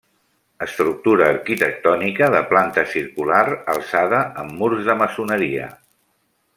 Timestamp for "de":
2.37-2.41, 4.91-5.01